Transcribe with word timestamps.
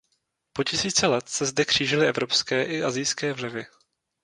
Po 0.53 0.63
tisíce 0.63 1.07
let 1.07 1.29
se 1.29 1.45
zde 1.45 1.65
křížily 1.65 2.07
evropské 2.07 2.63
i 2.63 2.83
asijské 2.83 3.33
vlivy. 3.33 3.65